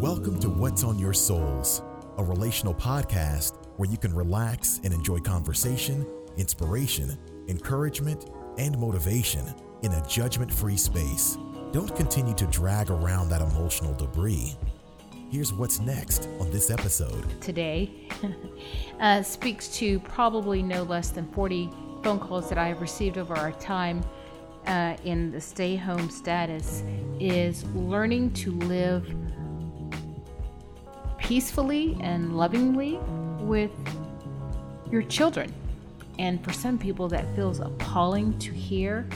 [0.00, 1.82] Welcome to What's on Your Souls,
[2.16, 6.06] a relational podcast where you can relax and enjoy conversation,
[6.38, 7.18] inspiration,
[7.48, 11.36] encouragement, and motivation in a judgment free space.
[11.72, 14.56] Don't continue to drag around that emotional debris.
[15.30, 17.42] Here's what's next on this episode.
[17.42, 18.08] today
[19.00, 21.68] uh, speaks to probably no less than 40
[22.02, 24.02] phone calls that I have received over our time
[24.66, 26.82] uh, in the stay home status
[27.20, 29.14] is learning to live
[31.18, 32.98] peacefully and lovingly
[33.40, 33.70] with
[34.90, 35.52] your children.
[36.18, 39.08] And for some people, that feels appalling to hear,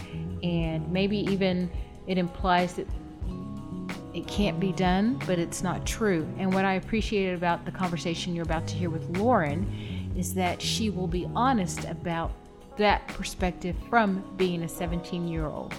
[0.42, 1.70] and maybe even
[2.06, 2.86] it implies that
[4.12, 6.28] it can't be done, but it's not true.
[6.36, 10.60] And what I appreciated about the conversation you're about to hear with Lauren is that
[10.60, 12.32] she will be honest about
[12.80, 15.74] that perspective from being a 17 year old.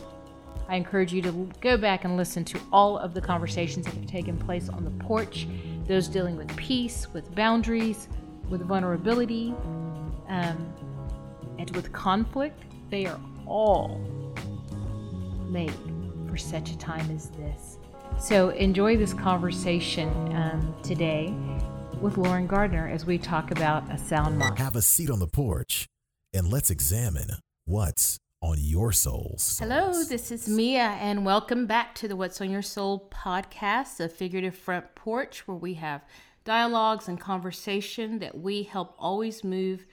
[0.70, 4.06] I encourage you to go back and listen to all of the conversations that have
[4.06, 5.48] taken place on the porch,
[5.86, 8.08] those dealing with peace, with boundaries,
[8.50, 9.54] with vulnerability,
[10.30, 10.74] um,
[11.60, 12.64] and with conflict.
[12.90, 14.00] They are all
[15.50, 15.74] made
[16.30, 17.78] for such a time as this.
[18.20, 21.34] So enjoy this conversation um, today
[22.00, 24.60] with Lauren Gardner as we talk about a sound mind.
[24.60, 25.88] Have a seat on the porch
[26.34, 27.28] and let's examine
[27.66, 29.60] what's on your souls.
[29.60, 34.10] Hello, this is Mia, and welcome back to the What's on Your Soul podcast, a
[34.10, 36.02] figurative front porch where we have
[36.44, 39.86] dialogues and conversation that we help always move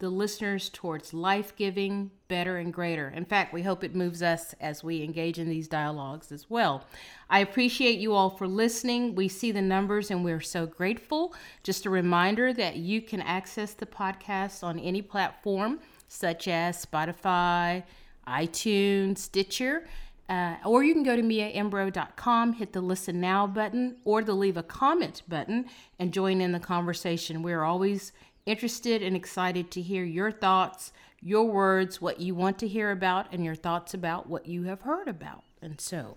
[0.00, 3.08] the listeners towards life giving, better, and greater.
[3.10, 6.84] In fact, we hope it moves us as we engage in these dialogues as well.
[7.28, 9.14] I appreciate you all for listening.
[9.14, 11.34] We see the numbers and we're so grateful.
[11.62, 17.84] Just a reminder that you can access the podcast on any platform such as Spotify,
[18.26, 19.86] iTunes, Stitcher.
[20.30, 24.56] Uh, or you can go to miaimbro.com, hit the listen now button, or the leave
[24.56, 25.66] a comment button
[25.98, 27.42] and join in the conversation.
[27.42, 28.12] We're always
[28.50, 33.32] interested and excited to hear your thoughts, your words, what you want to hear about,
[33.32, 35.44] and your thoughts about what you have heard about.
[35.62, 36.16] And so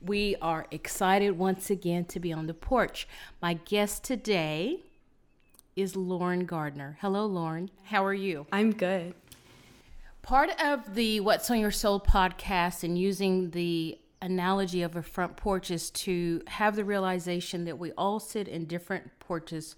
[0.00, 3.06] we are excited once again to be on the porch.
[3.42, 4.80] My guest today
[5.76, 6.96] is Lauren Gardner.
[7.02, 7.70] Hello, Lauren.
[7.84, 8.46] How are you?
[8.50, 9.14] I'm good.
[10.22, 15.36] Part of the What's on Your Soul podcast and using the analogy of a front
[15.36, 19.76] porch is to have the realization that we all sit in different porches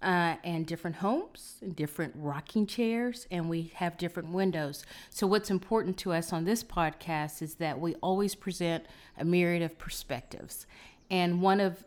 [0.00, 4.84] uh, and different homes and different rocking chairs, and we have different windows.
[5.10, 8.84] So, what's important to us on this podcast is that we always present
[9.18, 10.66] a myriad of perspectives.
[11.10, 11.84] And one of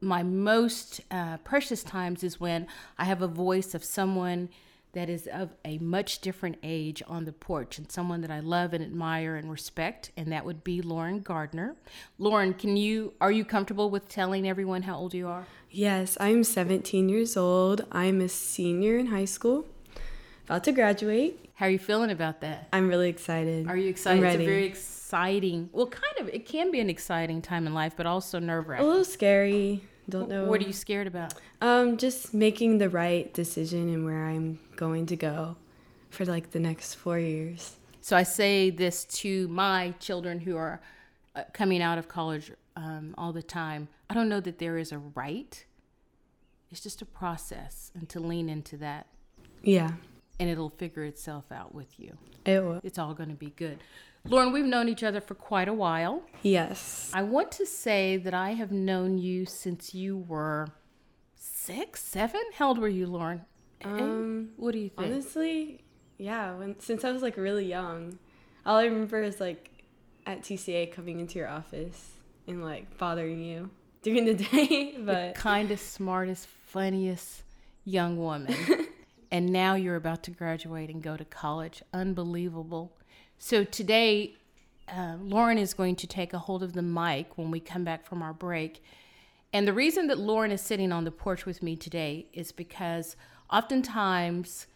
[0.00, 2.66] my most uh, precious times is when
[2.98, 4.48] I have a voice of someone
[4.94, 8.72] that is of a much different age on the porch and someone that I love
[8.72, 11.76] and admire and respect and that would be Lauren Gardner.
[12.18, 15.46] Lauren, can you are you comfortable with telling everyone how old you are?
[15.70, 17.84] Yes, I'm 17 years old.
[17.90, 19.66] I'm a senior in high school,
[20.44, 21.50] about to graduate.
[21.54, 22.68] How are you feeling about that?
[22.72, 23.68] I'm really excited.
[23.68, 24.24] Are you excited?
[24.24, 25.70] It's a very exciting.
[25.72, 26.28] Well, kind of.
[26.28, 28.84] It can be an exciting time in life, but also nerve wracking.
[28.84, 29.82] a little scary.
[30.08, 30.44] Don't know.
[30.44, 31.34] What are you scared about?
[31.60, 35.56] Um, just making the right decision and where I'm going to go
[36.10, 37.76] for like the next four years.
[38.00, 40.80] So I say this to my children who are
[41.34, 43.88] uh, coming out of college um, all the time.
[44.10, 45.64] I don't know that there is a right.
[46.70, 49.06] It's just a process, and to lean into that,
[49.62, 49.92] Yeah,
[50.40, 52.18] and it'll figure itself out with you.
[52.44, 52.80] it will.
[52.82, 53.78] It's all going to be good.
[54.26, 56.22] Lauren, we've known each other for quite a while.
[56.42, 57.10] Yes.
[57.12, 60.68] I want to say that I have known you since you were
[61.34, 62.40] six, seven.
[62.54, 63.42] How old were you, Lauren?
[63.84, 65.12] Um, what do you think?
[65.12, 65.84] Honestly,
[66.16, 66.54] yeah.
[66.54, 68.18] When since I was like really young,
[68.64, 69.84] all I remember is like
[70.24, 72.12] at TCA coming into your office
[72.46, 73.68] and like bothering you
[74.02, 74.94] during the day.
[74.98, 77.42] But kindest, smartest, funniest
[77.84, 78.56] young woman.
[79.30, 81.82] and now you're about to graduate and go to college.
[81.92, 82.96] Unbelievable.
[83.38, 84.34] So today,
[84.88, 88.06] uh, Lauren is going to take a hold of the mic when we come back
[88.06, 88.82] from our break.
[89.52, 93.16] And the reason that Lauren is sitting on the porch with me today is because
[93.50, 94.66] oftentimes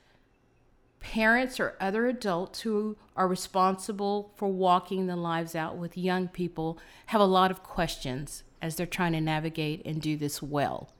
[1.00, 6.78] parents or other adults who are responsible for walking the lives out with young people
[7.06, 10.90] have a lot of questions as they're trying to navigate and do this well.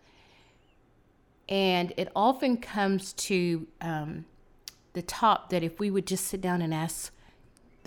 [1.49, 4.27] And it often comes to um,
[4.93, 7.13] the top that if we would just sit down and ask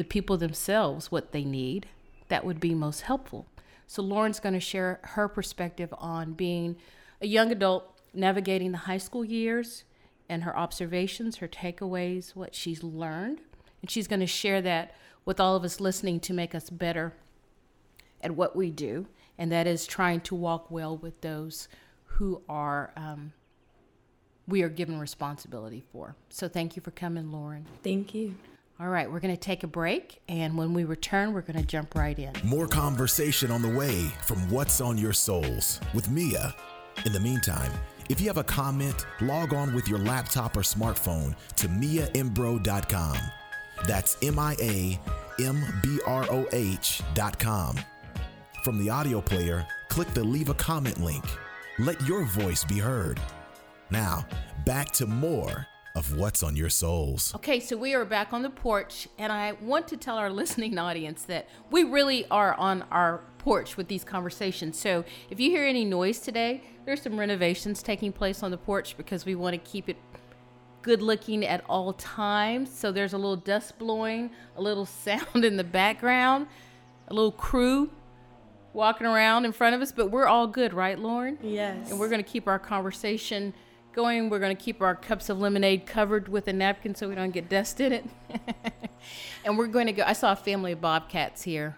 [0.01, 1.85] the people themselves what they need,
[2.27, 3.45] that would be most helpful.
[3.85, 6.75] So, Lauren's going to share her perspective on being
[7.21, 9.83] a young adult navigating the high school years
[10.27, 13.41] and her observations, her takeaways, what she's learned.
[13.83, 17.13] And she's going to share that with all of us listening to make us better
[18.23, 19.05] at what we do,
[19.37, 21.67] and that is trying to walk well with those
[22.05, 23.33] who are um,
[24.47, 26.15] we are given responsibility for.
[26.29, 27.67] So thank you for coming, Lauren.
[27.83, 28.33] Thank you.
[28.81, 31.65] All right, we're going to take a break, and when we return, we're going to
[31.65, 32.33] jump right in.
[32.43, 36.55] More conversation on the way from What's on Your Souls with Mia.
[37.05, 37.71] In the meantime,
[38.09, 43.17] if you have a comment, log on with your laptop or smartphone to miaimbro.com.
[43.85, 44.99] That's M I A
[45.39, 47.79] M B R O H.com.
[48.63, 51.25] From the audio player, click the leave a comment link.
[51.77, 53.19] Let your voice be heard.
[53.91, 54.25] Now,
[54.65, 57.33] back to more of what's on your souls.
[57.35, 60.77] Okay, so we are back on the porch, and I want to tell our listening
[60.77, 64.77] audience that we really are on our porch with these conversations.
[64.79, 68.95] So if you hear any noise today, there's some renovations taking place on the porch
[68.97, 69.97] because we want to keep it
[70.81, 72.71] good looking at all times.
[72.71, 76.47] So there's a little dust blowing, a little sound in the background,
[77.07, 77.89] a little crew
[78.73, 81.37] walking around in front of us, but we're all good, right, Lauren?
[81.43, 81.91] Yes.
[81.91, 83.53] And we're going to keep our conversation
[83.93, 84.29] going.
[84.29, 87.31] We're going to keep our cups of lemonade covered with a napkin so we don't
[87.31, 88.05] get dust in it.
[89.45, 90.03] and we're going to go.
[90.05, 91.77] I saw a family of bobcats here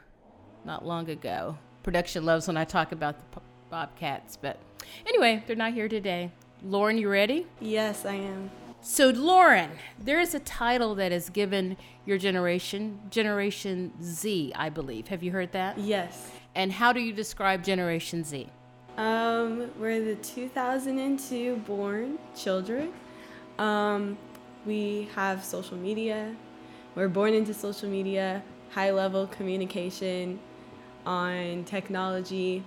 [0.66, 1.58] not long ago.
[1.84, 4.58] Production loves when I talk about the bobcats, but
[5.06, 6.32] anyway, they're not here today.
[6.64, 7.46] Lauren, you ready?
[7.60, 8.50] Yes, I am.
[8.82, 15.08] So, Lauren, there is a title that is given your generation, Generation Z, I believe.
[15.08, 15.78] Have you heard that?
[15.78, 16.32] Yes.
[16.54, 18.50] And how do you describe Generation Z?
[18.98, 22.94] Um, we're the 2002 born children.
[23.58, 24.18] Um,
[24.66, 26.36] we have social media.
[26.96, 30.40] We're born into social media, high level communication
[31.06, 32.64] on technology.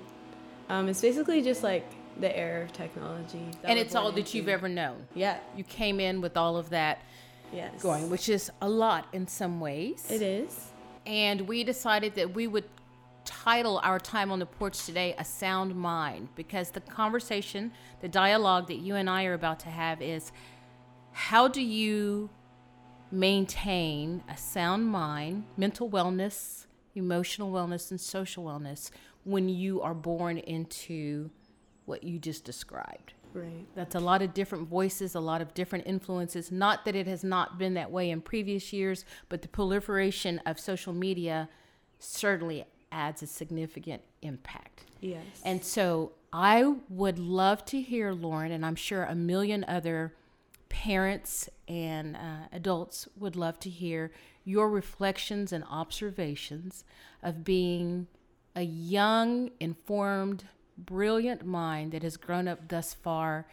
[0.68, 1.88] Um, it's basically just like
[2.18, 3.42] the era of technology.
[3.62, 5.06] And it's all that you've ever known.
[5.14, 5.38] Yeah.
[5.56, 7.02] You came in with all of that
[7.52, 7.80] yes.
[7.80, 10.10] going, which is a lot in some ways.
[10.10, 10.70] It is.
[11.06, 12.64] And we decided that we would
[13.26, 18.68] title our time on the porch today A Sound Mind because the conversation, the dialogue
[18.68, 20.32] that you and I are about to have is
[21.12, 22.30] how do you
[23.10, 28.90] maintain a sound mind, mental wellness, emotional wellness, and social wellness
[29.24, 31.30] when you are born into
[31.84, 33.14] what you just described?
[33.32, 33.66] Right.
[33.74, 36.50] That's a lot of different voices, a lot of different influences.
[36.50, 40.58] Not that it has not been that way in previous years, but the proliferation of
[40.58, 41.48] social media
[41.98, 44.84] certainly adds a significant impact.
[45.00, 45.24] Yes.
[45.44, 50.14] And so I would love to hear, Lauren, and I'm sure a million other
[50.68, 54.12] parents and uh, adults would love to hear
[54.44, 56.84] your reflections and observations
[57.22, 58.06] of being
[58.54, 60.44] a young, informed,
[60.78, 63.46] brilliant mind that has grown up thus far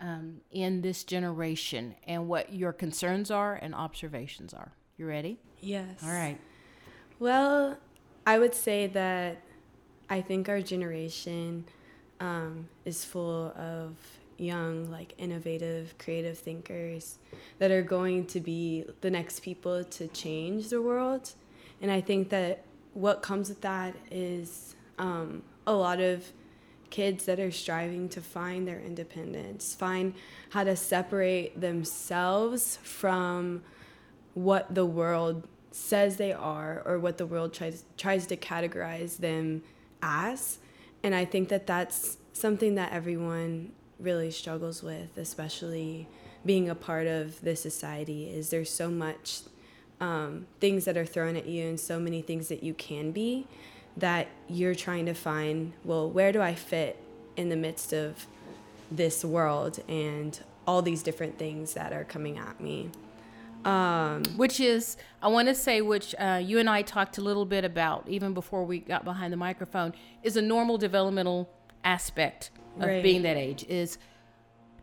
[0.00, 4.72] um, in this generation and what your concerns are and observations are.
[4.96, 5.38] You ready?
[5.60, 6.02] Yes.
[6.02, 6.38] All right.
[7.18, 7.78] Well,
[8.26, 9.40] I would say that
[10.10, 11.64] I think our generation
[12.18, 13.96] um, is full of
[14.36, 17.18] young, like innovative, creative thinkers
[17.58, 21.32] that are going to be the next people to change the world.
[21.80, 22.64] And I think that
[22.94, 26.24] what comes with that is um, a lot of
[26.90, 30.14] kids that are striving to find their independence, find
[30.50, 33.62] how to separate themselves from
[34.34, 35.46] what the world
[35.76, 39.62] says they are or what the world tries tries to categorize them
[40.02, 40.58] as.
[41.02, 46.06] And i think that that's something that everyone really struggles with especially
[46.44, 49.40] being a part of this society is there's so much
[50.00, 53.46] um, things that are thrown at you and so many things that you can be
[53.96, 57.00] that you're trying to find well where do i fit
[57.36, 58.26] in the midst of
[58.90, 62.90] this world and all these different things that are coming at me
[63.64, 67.44] um, which is, I want to say, which uh, you and I talked a little
[67.44, 71.48] bit about even before we got behind the microphone, is a normal developmental
[71.84, 73.02] aspect of right.
[73.02, 73.98] being that age is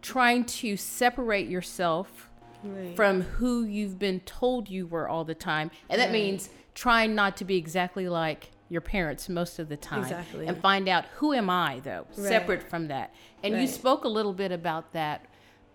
[0.02, 2.30] trying to separate yourself
[2.64, 2.96] right.
[2.96, 6.14] from who you've been told you were all the time, and that right.
[6.14, 10.48] means trying not to be exactly like your parents most of the time exactly.
[10.48, 13.14] and find out who am I though separate from that.
[13.44, 15.26] And you spoke a little bit about that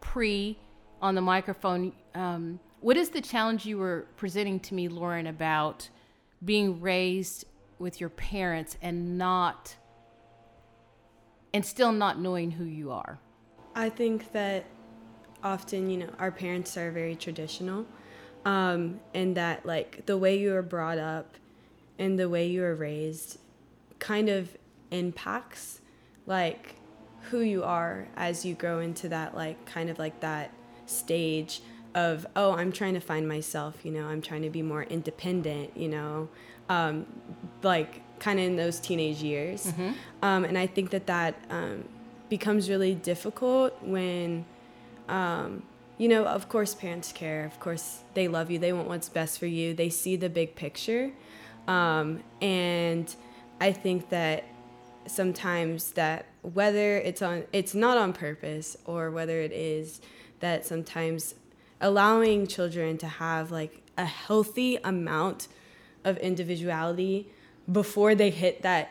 [0.01, 0.59] pre
[1.01, 1.93] on the microphone.
[2.15, 5.89] Um, what is the challenge you were presenting to me, Lauren, about
[6.45, 7.45] being raised
[7.79, 9.77] with your parents and not,
[11.53, 13.19] and still not knowing who you are?
[13.75, 14.65] I think that
[15.43, 17.87] often, you know, our parents are very traditional,
[18.45, 21.37] um, and that, like, the way you were brought up
[21.99, 23.39] and the way you were raised
[23.99, 24.57] kind of
[24.91, 25.81] impacts,
[26.27, 26.77] like,
[27.31, 30.53] who you are as you grow into that, like, kind of like that
[30.87, 31.61] stage
[32.07, 35.77] of oh i'm trying to find myself you know i'm trying to be more independent
[35.77, 36.29] you know
[36.69, 37.07] um,
[37.63, 39.67] like kind of in those teenage years.
[39.67, 39.93] Mm-hmm.
[40.23, 41.85] Um, and I think that that um,
[42.29, 44.45] becomes really difficult when,
[45.09, 45.63] um,
[45.97, 47.45] you know, of course, parents care.
[47.45, 48.59] Of course, they love you.
[48.59, 49.75] They want what's best for you.
[49.75, 51.13] They see the big picture.
[51.67, 53.15] Um, and
[53.61, 54.45] I think that
[55.07, 60.03] sometimes that whether it's on it's not on purpose or whether it is
[60.41, 61.35] that sometimes
[61.81, 65.49] allowing children to have like a healthy amount
[66.05, 67.29] of individuality
[67.71, 68.91] before they hit that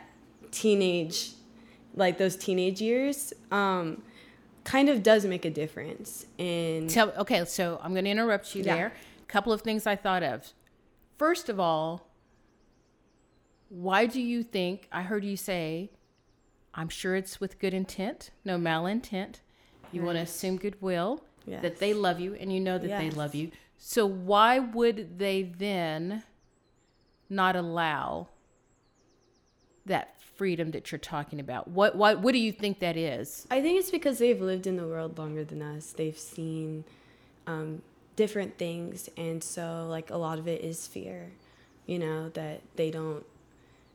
[0.52, 1.32] teenage
[1.96, 4.02] like those teenage years um,
[4.64, 8.64] kind of does make a difference in Tell, okay, so I'm going to interrupt you
[8.64, 8.76] Yeah.
[8.76, 8.94] there.
[9.22, 10.54] A couple of things I thought of.
[11.18, 12.08] First of all,
[13.70, 15.90] why do you think I heard you say,
[16.74, 19.40] I'm sure it's with good intent, no malintent.
[19.92, 23.36] You want to assume goodwill, that they love you, and you know that they love
[23.36, 23.52] you.
[23.78, 26.24] So why would they then
[27.30, 28.28] not allow
[29.86, 31.68] that freedom that you're talking about?
[31.68, 33.48] What what what do you think that is?
[33.50, 35.94] I think it's because they've lived in the world longer than us.
[35.94, 36.84] They've seen
[37.46, 37.82] um,
[38.16, 41.32] different things, and so like a lot of it is fear.
[41.86, 43.26] You know that they don't.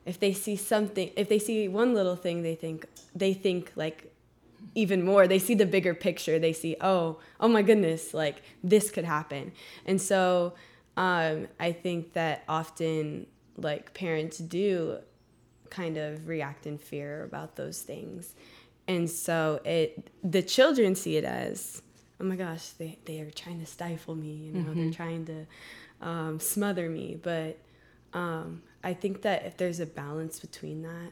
[0.05, 4.12] If they see something, if they see one little thing, they think they think like
[4.75, 5.27] even more.
[5.27, 6.39] They see the bigger picture.
[6.39, 9.51] They see, oh, oh my goodness, like this could happen.
[9.85, 10.53] And so
[10.97, 13.27] um, I think that often
[13.57, 14.97] like parents do
[15.69, 18.35] kind of react in fear about those things.
[18.87, 21.81] And so it the children see it as,
[22.19, 25.45] oh my gosh, they, they are trying to stifle me, you know, they're trying to
[26.01, 27.17] um, smother me.
[27.21, 27.57] But
[28.13, 31.11] um, I think that if there's a balance between that,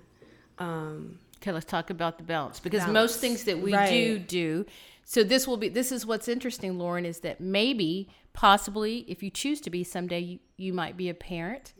[0.64, 2.94] um, Okay, let's talk about the balance because Balance.
[2.94, 4.28] most things that we do Right.
[4.28, 4.66] do.
[5.04, 9.32] So this will be this is what's interesting, Lauren, is that maybe possibly if you
[9.32, 11.74] choose to be someday you, you might be a parent.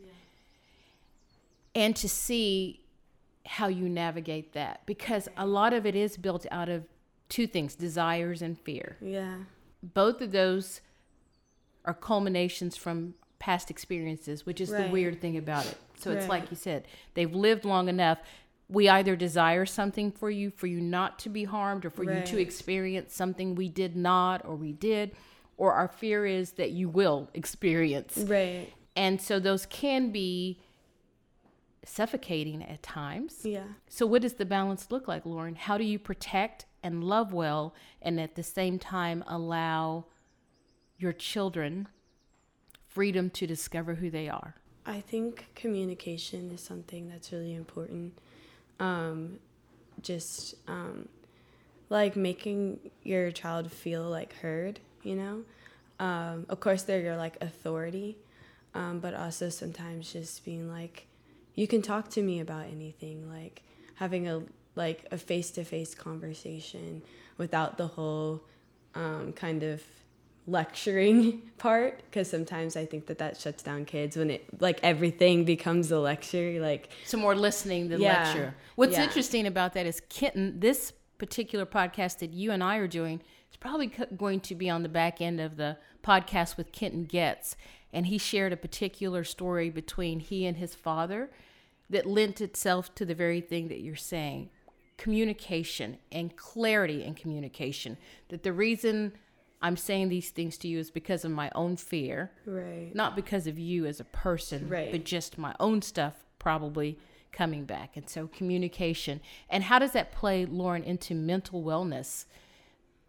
[1.74, 2.84] And to see
[3.46, 6.84] how you navigate that because a lot of it is built out of
[7.28, 8.98] two things, desires and fear.
[9.00, 9.38] yeah,
[9.82, 10.80] Both of those
[11.84, 15.76] are culminations from past experiences, which is the weird thing about it.
[15.96, 18.18] So it's like you said, they've lived long enough.
[18.72, 22.22] We either desire something for you, for you not to be harmed, or for you
[22.24, 25.12] to experience something we did not or we did,
[25.58, 28.16] or our fear is that you will experience.
[28.16, 30.58] right, And so those can be
[31.84, 33.40] suffocating at times.
[33.44, 33.64] yeah.
[33.88, 35.54] So, what does the balance look like, Lauren?
[35.54, 40.06] How do you protect and love well and at the same time allow
[40.96, 41.88] your children
[42.88, 44.54] freedom to discover who they are?
[44.86, 48.18] I think communication is something that's really important.
[48.80, 49.38] Um,
[50.02, 51.08] just um,
[51.90, 55.42] like making your child feel like heard, you know.
[56.00, 58.16] Um, of course, they're your like authority,
[58.74, 61.06] um, but also sometimes just being like,
[61.54, 63.62] you can talk to me about anything, like
[63.96, 64.42] having a
[64.74, 67.02] like a face to face conversation
[67.36, 68.42] without the whole
[68.94, 69.82] um, kind of
[70.46, 75.44] lecturing part because sometimes i think that that shuts down kids when it like everything
[75.44, 78.24] becomes a lecture like So, more listening than Yeah.
[78.24, 78.54] lecture.
[78.74, 79.04] What's Yeah.
[79.04, 83.20] interesting about that is Kitten, this particular podcast that you and I are doing
[83.50, 87.56] is probably going to be on the back end of the podcast with Kenton Getz.
[87.92, 91.30] And he shared a particular story between he and his father
[91.90, 94.50] that lent itself to the very thing that you're saying
[94.96, 97.96] communication and clarity in communication.
[98.28, 99.12] That the reason
[99.62, 103.46] I'm saying these things to you is because of my own fear right not because
[103.46, 104.90] of you as a person, Right.
[104.90, 106.98] but just my own stuff probably
[107.30, 107.96] coming back.
[107.96, 109.20] And so communication.
[109.48, 112.26] And how does that play, Lauren, into mental wellness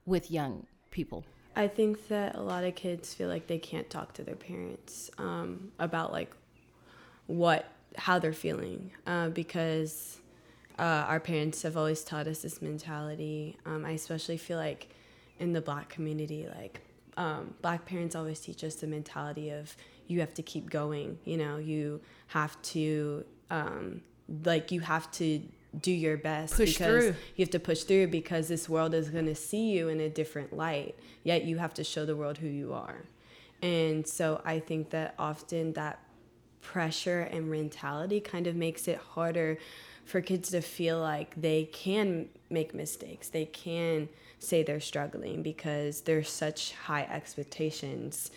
[0.05, 1.25] with young people?
[1.55, 5.11] I think that a lot of kids feel like they can't talk to their parents
[5.17, 6.31] um, about like
[7.27, 10.17] what how they're feeling uh, because
[10.79, 13.57] uh, our parents have always taught us this mentality.
[13.65, 14.89] Um, I especially feel like
[15.43, 16.81] in the black community, like
[17.17, 19.75] um, black parents always teach us the mentality of
[20.07, 21.19] you have to keep going.
[21.25, 24.01] You know, you have to um,
[24.45, 25.41] like you have to
[25.79, 27.15] do your best Push because through.
[27.35, 30.09] you have to push through because this world is going to see you in a
[30.09, 33.05] different light yet you have to show the world who you are
[33.63, 35.99] and so i think that often that
[36.61, 39.57] pressure and mentality kind of makes it harder
[40.05, 46.01] for kids to feel like they can make mistakes they can say they're struggling because
[46.01, 48.29] there's such high expectations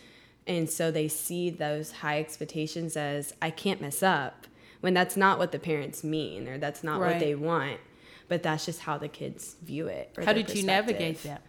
[0.47, 4.47] and so they see those high expectations as i can't mess up
[4.81, 7.13] when that's not what the parents mean or that's not Right.
[7.13, 7.81] what they want
[8.29, 11.43] but that's just how the kids view it How did you navigate that?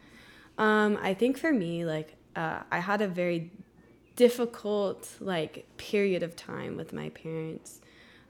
[0.59, 3.51] Um, I think for me, like, uh, I had a very
[4.15, 7.79] difficult like period of time with my parents.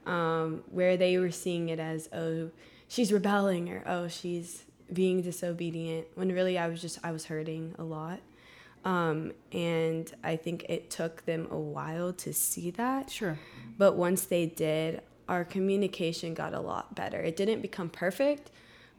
[0.06, 2.50] Um, where they were seeing it as, oh,
[2.86, 6.06] she's rebelling or oh, she's being disobedient.
[6.14, 8.20] When really I was just, I was hurting a lot.
[8.84, 13.10] Um, and I think it took them a while to see that.
[13.10, 13.38] Sure.
[13.76, 17.20] But once they did, our communication got a lot better.
[17.20, 18.50] It didn't become perfect,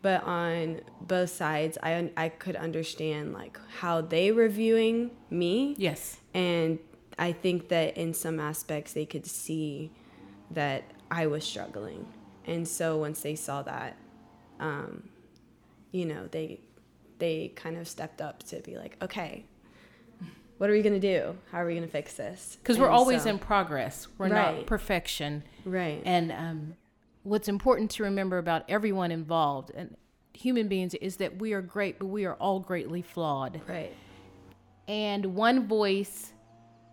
[0.01, 5.75] but on both sides, I I could understand like how they were viewing me.
[5.77, 6.17] Yes.
[6.33, 6.79] And
[7.17, 9.91] I think that in some aspects they could see
[10.51, 12.05] that I was struggling.
[12.45, 13.97] And so once they saw that,
[14.59, 15.09] um,
[15.91, 16.59] you know, they
[17.19, 19.45] they kind of stepped up to be like, okay,
[20.57, 21.35] what are we gonna do?
[21.51, 22.57] How are we gonna fix this?
[22.61, 24.07] Because we're always so- in progress.
[24.17, 24.57] We're Right.
[24.57, 25.43] not perfection.
[25.65, 26.01] right.
[26.05, 26.75] And um,
[27.23, 29.95] what's important to remember about everyone involved and
[30.33, 33.59] human beings is that we are great, but we are all greatly flawed.
[33.67, 33.93] right.
[34.87, 36.33] And one voice,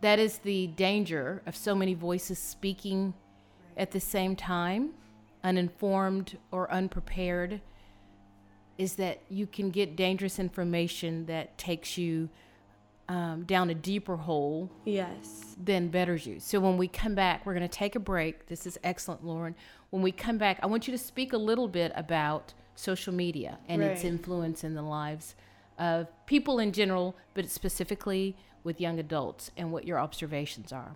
[0.03, 3.15] that is the danger of so many voices speaking
[3.77, 4.91] at the same time,
[5.45, 7.61] uninformed or unprepared,
[8.79, 12.29] is that you can get dangerous information that takes you
[13.09, 15.55] um, down a deeper hole Yes.
[15.59, 16.41] then betters you.
[16.41, 18.47] So when we come back, we're going to take a break.
[18.47, 19.55] This is excellent, Lauren.
[19.91, 23.59] When we come back, I want you to speak a little bit about social media
[23.69, 25.35] and its influence in the lives
[25.79, 30.93] of people in general, but specifically with young adults and what your observations are.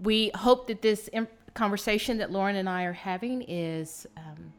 [0.00, 1.08] We hope that this
[1.54, 4.52] conversation that Lauren and I are having is um,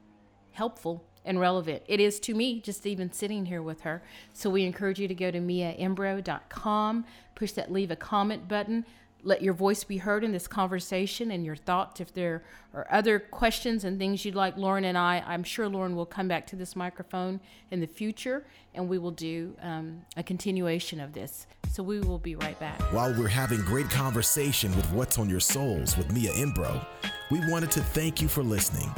[0.52, 1.84] helpful and relevant.
[1.88, 4.04] It is to me, just even sitting here with her.
[4.34, 8.86] So we encourage you to go to miaimbro.com, push that leave a comment button,
[9.25, 12.00] let your voice be heard in this conversation and your thoughts.
[12.00, 15.96] If there are other questions and things you'd like Lauren and I, I'm sure Lauren
[15.96, 17.41] will come back to this microphone
[17.72, 21.48] in the future and we will do um, a continuation of this.
[21.72, 22.79] So we will be right back.
[22.94, 26.86] While we're having great conversation with What's on Your Souls with Mia Imbro,
[27.32, 28.89] we wanted to thank you for listening.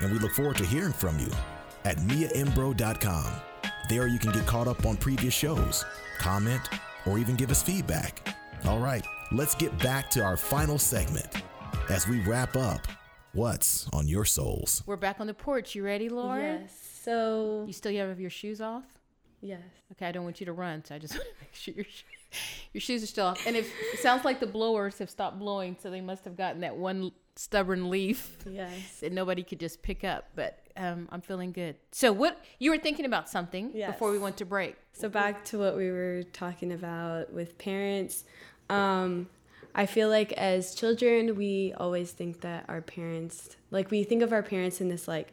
[0.00, 1.30] And we look forward to hearing from you
[1.84, 3.32] at miaimbro.com.
[3.88, 5.84] There you can get caught up on previous shows,
[6.18, 6.62] comment,
[7.06, 8.34] or even give us feedback.
[8.64, 11.28] All right, let's get back to our final segment
[11.88, 12.86] as we wrap up
[13.32, 14.82] What's on Your Souls.
[14.86, 15.74] We're back on the porch.
[15.74, 16.62] You ready, Lauren?
[16.62, 17.00] Yes.
[17.02, 18.84] So You still have your shoes off?
[19.40, 19.60] yes.
[19.92, 21.84] Okay, I don't want you to run, so I just want to make sure your
[21.84, 22.04] sho-
[22.72, 23.46] your shoes are still off.
[23.46, 26.60] And if it sounds like the blowers have stopped blowing, so they must have gotten
[26.62, 29.00] that one stubborn leaf Yes.
[29.00, 30.24] that nobody could just pick up.
[30.34, 31.76] But um, I'm feeling good.
[31.92, 34.76] So what you were thinking about something before we went to break?
[34.92, 38.24] So back to what we were talking about with parents.
[38.70, 39.28] Um,
[39.74, 44.32] I feel like as children, we always think that our parents, like we think of
[44.32, 45.28] our parents in this like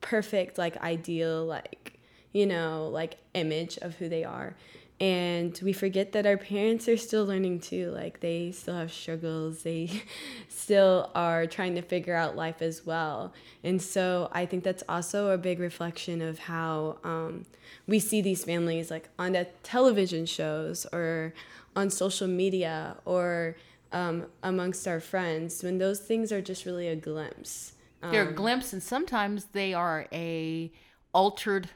[0.00, 1.98] perfect, like ideal, like
[2.32, 4.54] you know, like image of who they are.
[4.98, 7.90] And we forget that our parents are still learning too.
[7.90, 9.62] Like they still have struggles.
[9.62, 10.02] They
[10.48, 13.32] still are trying to figure out life as well.
[13.62, 17.44] And so I think that's also a big reflection of how um,
[17.86, 21.34] we see these families like on the television shows or
[21.76, 23.56] on social media or
[23.92, 27.72] um, amongst our friends when those things are just really a glimpse.
[28.10, 30.70] They're a glimpse, and sometimes they are a
[31.12, 31.68] altered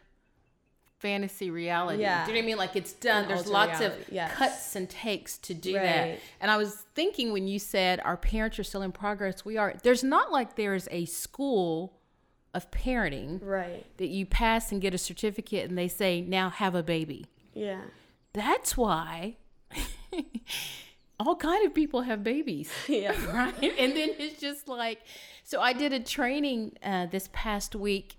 [0.99, 2.03] fantasy reality.
[2.03, 2.25] Yeah.
[2.25, 2.57] Do you know what I mean?
[2.59, 3.23] Like it's done.
[3.25, 4.33] An There's lots reality, of yes.
[4.37, 6.21] cuts and takes to do that.
[6.41, 9.75] And I was thinking when you said our parents are still in progress, we are.
[9.83, 11.95] There's not like there's a school
[12.55, 13.85] of parenting Right.
[13.97, 17.27] that you pass and get a certificate and they say now have a baby.
[17.55, 17.83] Yeah.
[18.35, 19.37] That's why
[21.21, 23.13] all kind of people have babies Yeah.
[23.35, 23.55] right?
[23.79, 25.01] And then it's just like,
[25.45, 28.17] so I did a training uh, this past week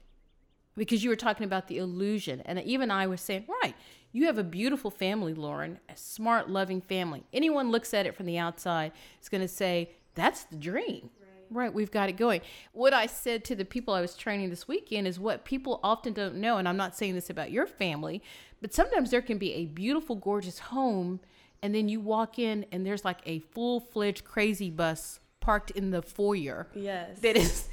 [0.77, 3.75] because you were talking about the illusion, and even I was saying, right,
[4.13, 7.23] you have a beautiful family, Lauren, a smart, loving family.
[7.33, 11.09] Anyone looks at it from the outside is going to say that's the dream.
[11.49, 12.39] Right, we've got it going.
[12.71, 16.13] What I said to the people I was training this weekend is what people often
[16.13, 18.23] don't know, and I'm not saying this about your family,
[18.61, 21.19] but sometimes there can be a beautiful, gorgeous home,
[21.63, 25.89] and then you walk in and there's like a full fledged crazy bus parked in
[25.91, 27.19] the foyer Yes.
[27.19, 27.67] that is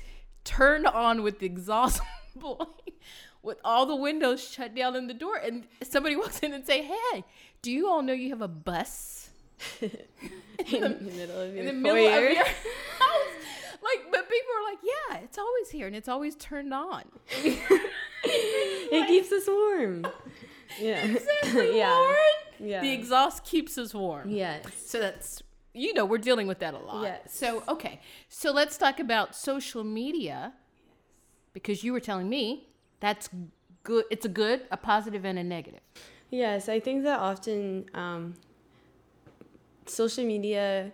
[0.45, 2.01] turned on with the exhaust
[2.37, 2.67] blowing,
[3.43, 6.83] with all the windows shut down and the door, and somebody walks in and say,
[6.83, 7.25] "Hey,
[7.63, 9.31] do you all know you have a bus
[9.81, 9.91] in
[10.81, 12.27] the middle of your in the middle foyer.
[12.29, 13.35] of your house?"
[13.81, 17.05] Like, but people are like, "Yeah, it's always here and it's always turned on."
[18.25, 20.07] it keeps us warm.
[20.81, 21.07] Yeah.
[21.55, 21.91] yeah.
[21.93, 22.17] Lauren?
[22.61, 22.81] Yeah.
[22.81, 24.31] The exhaust keeps us warm.
[24.31, 24.65] Yes.
[24.87, 25.43] So that's
[25.75, 27.03] you know we're dealing with that a lot.
[27.03, 27.35] Yes.
[27.35, 30.53] So okay, so let's talk about social media
[31.53, 32.69] because you were telling me
[33.01, 33.29] that's
[33.85, 34.05] good.
[34.11, 35.81] It's a good, a positive, and a negative.
[36.31, 38.35] Yes, I think that often um,
[39.87, 40.93] social media,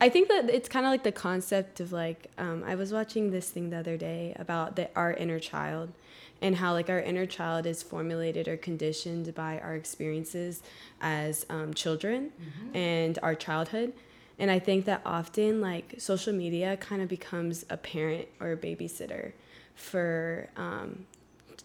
[0.00, 3.30] I think that it's kind of like the concept of like um, I was watching
[3.30, 5.92] this thing the other day about the our inner child
[6.42, 10.62] and how like our inner child is formulated or conditioned by our experiences
[11.00, 12.76] as um, children mm-hmm.
[12.76, 13.92] and our childhood.
[14.38, 18.56] And i think that often like social media kind of becomes a parent or a
[18.56, 19.32] babysitter
[19.74, 21.06] for um,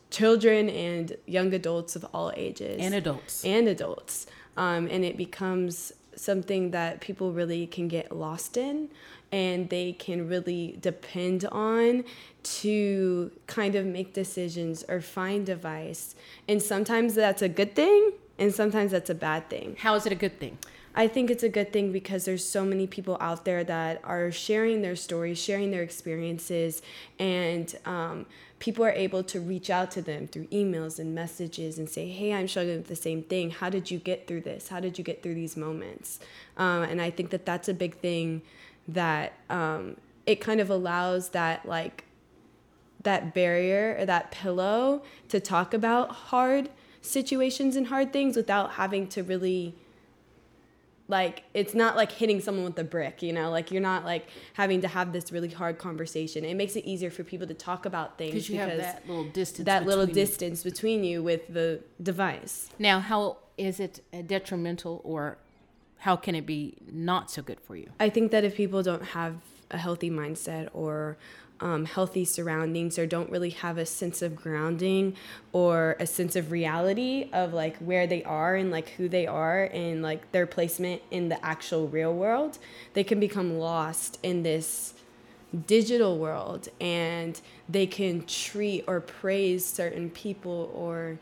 [0.09, 2.77] children and young adults of all ages.
[2.79, 3.43] And adults.
[3.43, 4.27] And adults.
[4.55, 8.89] Um, and it becomes something that people really can get lost in
[9.31, 12.03] and they can really depend on
[12.43, 16.15] to kind of make decisions or find advice.
[16.47, 19.75] And sometimes that's a good thing and sometimes that's a bad thing.
[19.79, 20.57] How is it a good thing?
[20.95, 24.31] I think it's a good thing because there's so many people out there that are
[24.31, 26.81] sharing their stories, sharing their experiences,
[27.19, 28.25] and um,
[28.57, 32.33] people are able to reach out to them through emails and messages and say, Hey,
[32.33, 33.51] I'm struggling with the same thing.
[33.51, 34.69] How did you get through this?
[34.69, 36.19] How did you get through these moments?
[36.57, 38.41] Um, and I think that that's a big thing
[38.87, 42.05] that um, it kind of allows that, like,
[43.03, 46.69] that barrier or that pillow to talk about hard
[47.01, 49.75] situations and hard things without having to really
[51.07, 53.49] like it's not like hitting someone with a brick you know?
[53.49, 56.43] Like you're not like having to have this really hard conversation.
[56.43, 59.23] It makes it easier for people to talk about things you because have that little
[59.25, 62.69] distance that little distance between you with the device.
[62.77, 65.37] Now how is it detrimental or
[65.99, 67.89] how can it be not so good for you?
[67.99, 69.35] I think that if people don't have
[69.71, 71.17] a healthy mindset or
[71.59, 75.15] um, healthy surroundings or don't really have a sense of grounding
[75.51, 79.63] or a sense of reality of like where they are and like who they are
[79.73, 82.59] and like their placement in the actual real world,
[82.93, 84.93] they can become lost in this
[85.65, 91.17] digital world and they can treat or praise certain people or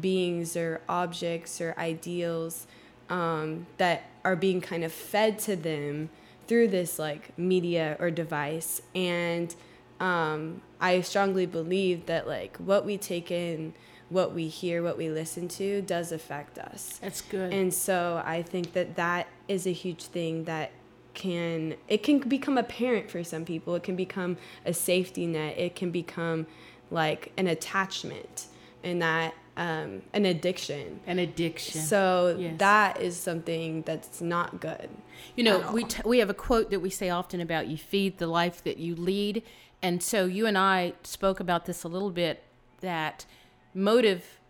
[0.00, 2.66] beings or objects or ideals
[3.10, 6.08] um, that are being kind of fed to them
[6.46, 9.54] through this like media or device and
[10.00, 13.74] um, I strongly believe that like what we take in,
[14.08, 16.98] what we hear, what we listen to does affect us.
[17.02, 17.52] That's good.
[17.52, 20.72] And so I think that that is a huge thing that
[21.12, 23.74] can it can become apparent for some people.
[23.74, 25.58] It can become a safety net.
[25.58, 26.46] It can become
[26.90, 28.46] like an attachment,
[28.82, 31.00] and that um, an addiction.
[31.06, 31.82] An addiction.
[31.82, 32.54] So yes.
[32.58, 34.88] that is something that's not good.
[35.36, 38.16] You know, we t- we have a quote that we say often about you feed
[38.16, 39.42] the life that you lead,
[39.82, 42.42] and so you and I spoke about this a little bit
[42.80, 43.26] that
[43.74, 44.40] motive,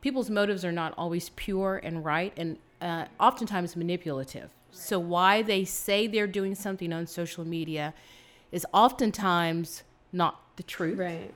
[0.00, 4.50] people's motives are not always pure and right, and uh, oftentimes manipulative.
[4.72, 7.94] So why they say they're doing something on social media
[8.50, 10.98] is oftentimes not the truth.
[10.98, 11.32] Right.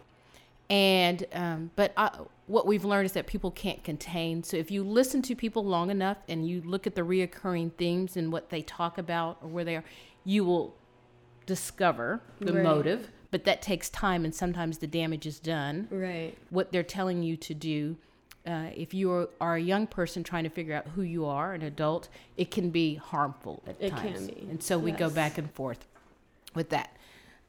[0.68, 2.10] And um, but I,
[2.50, 4.42] what we've learned is that people can't contain.
[4.42, 8.16] So if you listen to people long enough and you look at the reoccurring themes
[8.16, 9.84] and what they talk about or where they are,
[10.24, 10.76] you will
[11.46, 12.62] discover the right.
[12.62, 15.88] motive but that takes time and sometimes the damage is done.
[15.90, 16.36] Right.
[16.50, 17.96] What they're telling you to do.
[18.46, 21.62] Uh, if you are, a young person trying to figure out who you are, an
[21.62, 22.08] adult,
[22.38, 24.28] it can be harmful at it times.
[24.28, 24.50] It can be.
[24.50, 24.98] And so we yes.
[24.98, 25.86] go back and forth
[26.54, 26.96] with that.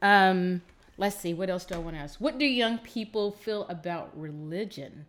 [0.02, 0.62] Um,
[1.02, 2.22] let's see, what else do I want to ask?
[2.22, 5.08] What do young people feel about religion?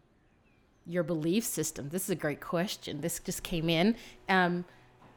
[0.86, 1.90] Your belief system.
[1.90, 3.02] This is a great question.
[3.02, 3.94] This just came in.
[4.26, 4.64] Um,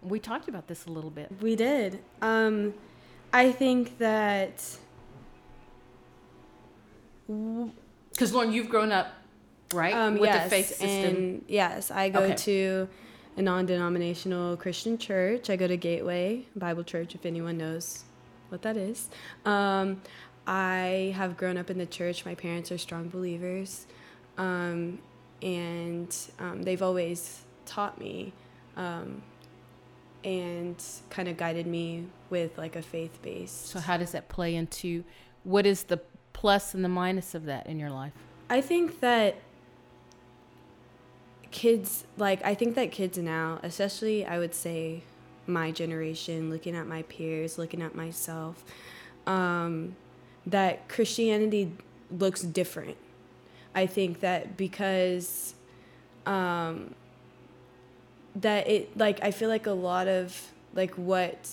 [0.02, 1.32] we talked about this a little bit.
[1.42, 2.02] We did.
[2.22, 2.74] Um,
[3.32, 4.78] I think that
[7.26, 9.14] because Lauren, you've grown up,
[9.74, 10.90] right, um, with yes, the faith system.
[10.90, 12.36] And yes, I go okay.
[12.36, 12.90] to
[13.38, 15.50] a non-denominational Christian church.
[15.50, 18.04] I go to Gateway Bible Church, if anyone knows
[18.50, 19.10] what that is.
[19.46, 20.02] Um,
[20.48, 22.26] I have grown up in the church.
[22.26, 23.88] My parents are strong believers,
[24.38, 25.00] um,
[25.42, 28.32] and um, they've always taught me
[28.78, 29.24] um,
[30.24, 33.52] and kind of guided me with like a faith base.
[33.52, 35.04] So how does that play into
[35.44, 36.00] what is the
[36.34, 38.14] plus and the minus of that in your life?
[38.50, 39.36] I think that
[41.52, 45.04] kids, like, I think that kids now, especially I would say
[45.48, 48.64] my generation, looking at my peers, looking at myself,
[49.26, 49.96] um,
[50.48, 51.72] that Christianity
[52.12, 52.98] looks different.
[53.74, 55.56] I think that because
[56.26, 56.96] um,
[58.36, 61.50] that it like I feel like a lot of like what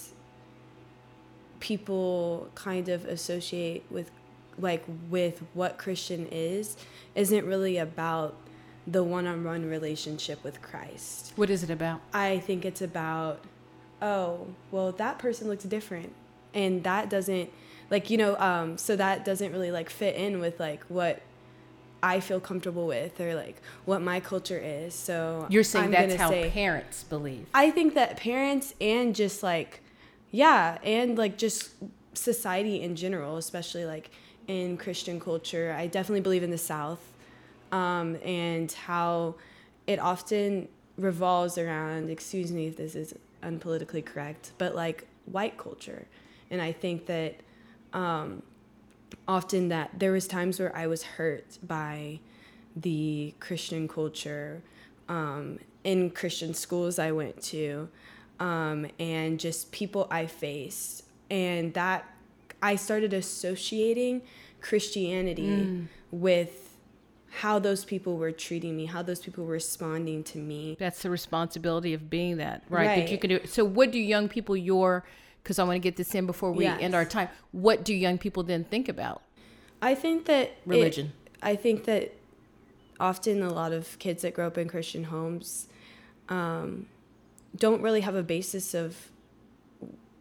[1.61, 4.11] people kind of associate with
[4.59, 6.77] like with what Christian is
[7.15, 8.35] isn't really about
[8.85, 11.33] the one-on-one relationship with Christ.
[11.37, 12.01] What is it about?
[12.13, 13.45] I think it's about
[14.01, 16.13] oh, well that person looks different
[16.55, 17.51] and that doesn't
[17.93, 21.21] like you know um so that doesn't really like fit in with like what
[22.03, 24.93] I feel comfortable with or like what my culture is.
[24.93, 27.47] So You're saying I'm that's how say, parents believe.
[27.55, 29.81] I think that parents and just like
[30.33, 31.71] yeah, and like just
[32.15, 34.11] society in general, especially like
[34.49, 35.77] in Christian culture.
[35.79, 37.03] I definitely believe in the South
[37.71, 39.37] um, and how
[39.87, 46.07] it often revolves around, excuse me if this is unpolitically correct, but like white culture.
[46.51, 47.37] And I think that
[47.93, 48.43] um,
[49.29, 52.21] often that there was times where I was hurt by
[52.75, 54.63] the Christian culture
[55.09, 57.89] um, in Christian schools I went to
[58.41, 61.05] um, and just people I faced.
[61.31, 62.05] And that
[62.63, 64.23] I started associating
[64.61, 65.87] Christianity mm.
[66.11, 66.77] with
[67.31, 70.77] how those people were treating me, how those people were responding to me.
[70.79, 72.87] That's the responsibility of being that, right?
[72.87, 72.97] right.
[73.01, 73.41] That you can do.
[73.47, 75.05] So, what do young people your
[75.43, 76.81] because I want to get this in before we yes.
[76.81, 77.29] end our time.
[77.51, 79.23] What do young people then think about?
[79.81, 81.07] I think that religion.
[81.07, 82.15] It, I think that
[83.01, 85.67] often a lot of kids that grow up in Christian homes
[86.29, 86.87] um,
[87.57, 88.97] don't really have a basis of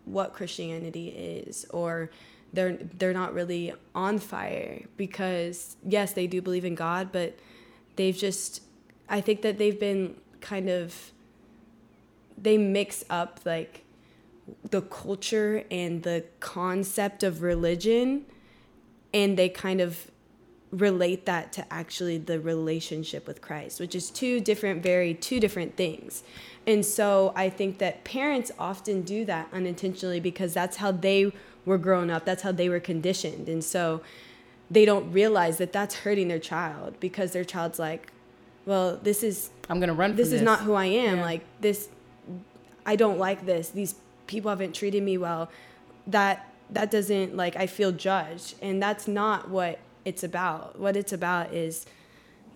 [0.06, 2.10] what Christianity is, or
[2.54, 7.38] they're they're not really on fire because yes, they do believe in God, but
[7.96, 8.64] they've just
[9.08, 11.12] I think that they've been kind of
[12.38, 13.84] they mix up like
[14.70, 18.26] the culture and the concept of religion
[19.14, 20.10] and they kind of
[20.72, 25.76] relate that to actually the relationship with Christ, which is two different, very two different
[25.76, 26.24] things.
[26.66, 31.34] And so I think that parents often do that unintentionally because that's how they
[31.66, 33.50] were grown up, that's how they were conditioned.
[33.50, 34.02] And so
[34.70, 38.12] they don't realize that that's hurting their child because their child's like,
[38.66, 41.18] well, this is I'm going to run this, this is not who I am.
[41.18, 41.24] Yeah.
[41.24, 41.90] Like this
[42.86, 43.70] I don't like this.
[43.70, 43.96] These
[44.32, 45.52] people haven't treated me well.
[46.08, 50.80] That that doesn't like I feel judged and that's not what it's about.
[50.80, 51.86] What it's about is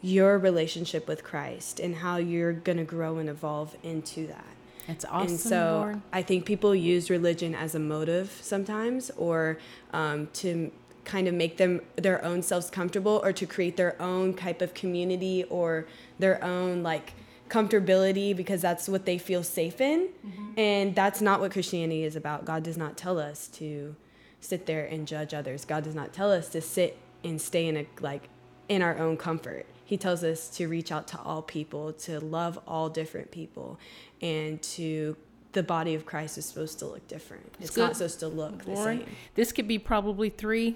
[0.02, 4.46] your relationship with Christ and how you're going to grow and evolve into that.
[4.88, 5.30] It's awesome.
[5.30, 6.02] And so Lord.
[6.14, 9.58] I think people use religion as a motive sometimes or
[9.92, 10.72] um, to
[11.04, 14.74] kind of make them their own selves comfortable or to create their own type of
[14.74, 15.86] community or
[16.20, 17.14] their own like
[17.50, 20.10] comfortability because that's what they feel safe in.
[20.26, 20.60] Mm-hmm.
[20.60, 22.46] And that's not what Christianity is about.
[22.46, 23.96] God does not tell us to
[24.42, 25.66] sit there and judge others.
[25.66, 28.30] God does not tell us to sit and stay in a like
[28.70, 29.66] in our own comfort.
[29.84, 33.80] He tells us to reach out to all people, to love all different people,
[34.22, 35.16] and to
[35.52, 37.46] the body of Christ is supposed to look different.
[37.60, 39.06] It's, it's not supposed to look the same.
[39.36, 40.76] This could be probably three,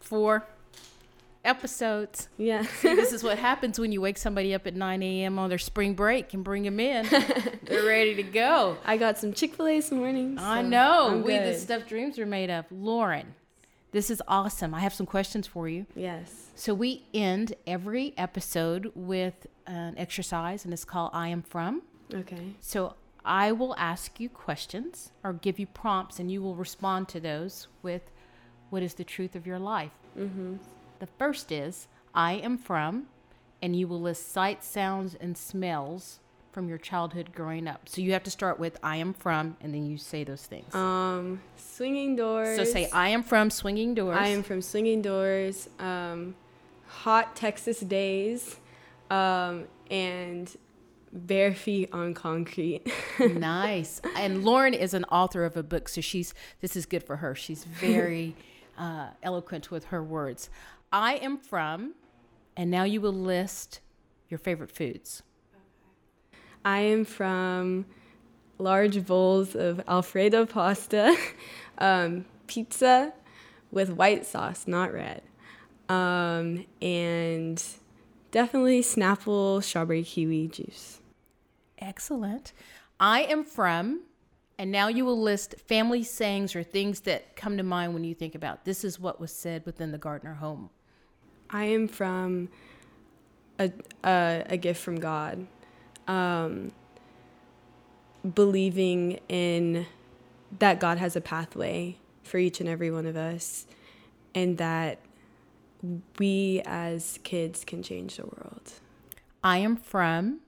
[0.00, 0.46] four
[1.44, 2.28] episodes.
[2.36, 2.62] Yeah.
[2.62, 5.38] See, this is what happens when you wake somebody up at 9 a.m.
[5.38, 7.06] on their spring break and bring them in.
[7.62, 8.76] They're ready to go.
[8.84, 10.38] I got some Chick fil A this morning.
[10.38, 11.08] So I know.
[11.08, 11.54] I'm we, good.
[11.54, 12.66] the stuff dreams are made of.
[12.70, 13.34] Lauren,
[13.92, 14.74] this is awesome.
[14.74, 15.86] I have some questions for you.
[15.94, 16.46] Yes.
[16.54, 21.82] So we end every episode with an exercise, and it's called I Am From.
[22.12, 22.54] Okay.
[22.60, 27.20] So I will ask you questions or give you prompts, and you will respond to
[27.20, 28.02] those with
[28.70, 29.92] what is the truth of your life.
[30.18, 30.56] Mm-hmm.
[30.98, 33.06] The first is I am from,
[33.62, 36.20] and you will list sights, sounds, and smells
[36.52, 37.88] from your childhood growing up.
[37.88, 40.74] So you have to start with I am from, and then you say those things.
[40.74, 42.56] Um, swinging doors.
[42.56, 44.16] So say I am from swinging doors.
[44.18, 45.68] I am from swinging doors.
[45.78, 46.34] Um,
[46.88, 48.56] hot Texas days,
[49.10, 50.54] um, and
[51.12, 52.90] bare feet on concrete.
[53.20, 54.00] nice.
[54.16, 57.34] And Lauren is an author of a book, so she's this is good for her.
[57.34, 58.34] She's very
[58.78, 60.50] uh, eloquent with her words.
[60.92, 61.94] I am from,
[62.56, 63.80] and now you will list
[64.28, 65.22] your favorite foods.
[66.64, 67.86] I am from
[68.58, 71.16] large bowls of Alfredo pasta,
[71.78, 73.12] um, pizza
[73.70, 75.22] with white sauce, not red,
[75.88, 77.62] um, and
[78.30, 81.00] definitely Snapple strawberry kiwi juice.
[81.78, 82.52] Excellent.
[82.98, 84.02] I am from,
[84.58, 88.14] and now you will list family sayings or things that come to mind when you
[88.14, 90.70] think about this is what was said within the Gardner home.
[91.50, 92.48] I am from
[93.58, 93.72] a,
[94.04, 95.46] a, a gift from God.
[96.06, 96.72] Um,
[98.34, 99.86] believing in
[100.58, 103.66] that God has a pathway for each and every one of us,
[104.34, 104.98] and that
[106.18, 108.72] we as kids can change the world.
[109.42, 110.40] I am from,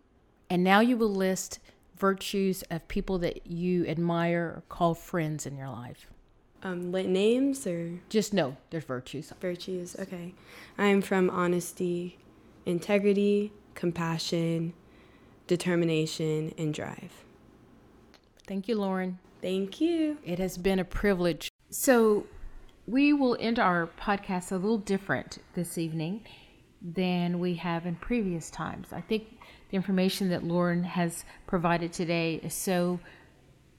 [0.48, 1.58] and now you will list
[1.96, 6.10] virtues of people that you admire or call friends in your life
[6.62, 8.00] um, names or?
[8.08, 9.32] Just no there's virtues.
[9.40, 10.34] Virtues okay.
[10.78, 12.18] I'm from honesty
[12.66, 14.74] integrity compassion
[15.46, 17.24] determination and drive.
[18.46, 19.18] Thank you lauren.
[19.42, 20.18] Thank you.
[20.24, 21.50] It has been a privilege.
[21.70, 22.26] So
[22.86, 26.24] we will end our podcast a little different this evening
[26.82, 28.92] than we have in previous times.
[28.92, 29.38] I think
[29.70, 33.00] the information that lauren has provided today is so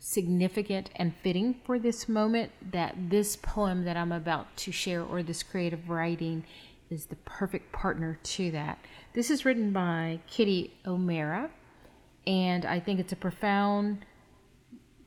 [0.03, 5.21] significant and fitting for this moment that this poem that I'm about to share or
[5.21, 6.43] this creative writing
[6.89, 8.79] is the perfect partner to that.
[9.13, 11.51] This is written by Kitty O'Meara,
[12.25, 14.03] and I think it's a profound,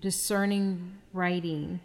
[0.01, 1.81] discerning writing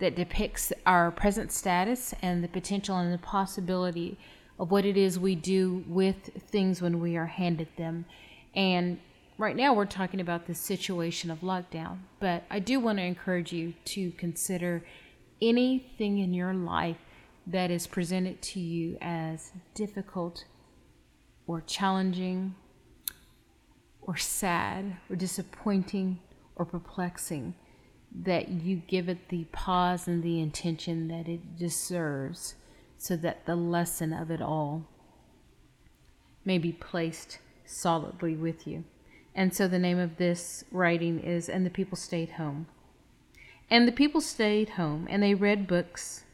[0.00, 4.18] that depicts our present status and the potential and the possibility
[4.58, 8.04] of what it is we do with things when we are handed them.
[8.52, 8.98] And
[9.40, 13.54] right now we're talking about the situation of lockdown, but I do want to encourage
[13.54, 14.84] you to consider
[15.40, 16.98] anything in your life
[17.46, 20.44] that is presented to you as difficult
[21.46, 22.54] or challenging
[24.02, 26.18] or sad or disappointing
[26.56, 27.54] or perplexing
[28.14, 32.56] that you give it the pause and the intention that it deserves
[32.98, 34.86] so that the lesson of it all
[36.44, 38.84] may be placed solidly with you.
[39.34, 42.66] And so the name of this writing is And the People Stayed Home.
[43.70, 46.24] And the people stayed home and they read books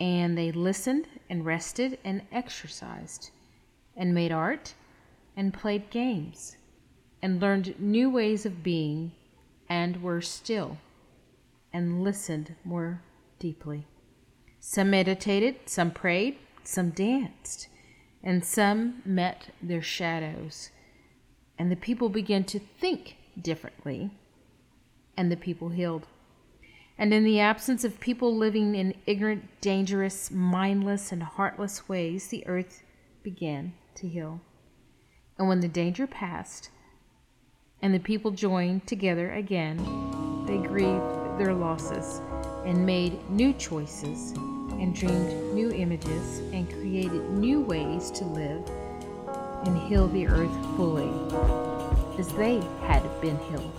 [0.00, 3.30] and they listened and rested and exercised
[3.96, 4.74] and made art
[5.36, 6.56] and played games
[7.22, 9.12] and learned new ways of being
[9.68, 10.78] and were still
[11.72, 13.02] and listened more
[13.38, 13.86] deeply.
[14.60, 17.68] Some meditated, some prayed, some danced,
[18.22, 20.70] and some met their shadows.
[21.58, 24.10] And the people began to think differently,
[25.16, 26.06] and the people healed.
[26.98, 32.46] And in the absence of people living in ignorant, dangerous, mindless, and heartless ways, the
[32.46, 32.82] earth
[33.22, 34.40] began to heal.
[35.38, 36.70] And when the danger passed,
[37.84, 39.76] and the people joined together again.
[40.46, 42.22] They grieved their losses
[42.64, 48.66] and made new choices and dreamed new images and created new ways to live
[49.66, 51.10] and heal the earth fully
[52.18, 53.72] as they had been healed.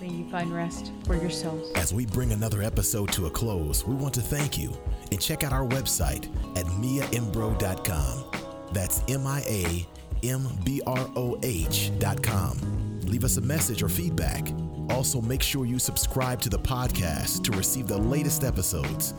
[0.00, 1.72] May you find rest for your souls.
[1.74, 4.76] As we bring another episode to a close, we want to thank you
[5.10, 8.24] and check out our website at miaimbro.com.
[8.72, 9.86] That's M I A
[10.22, 14.52] M B R O H.com leave us a message or feedback.
[14.90, 19.14] Also, make sure you subscribe to the podcast to receive the latest episodes.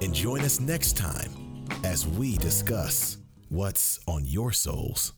[0.00, 1.30] And join us next time
[1.84, 5.12] as we discuss what's on your souls.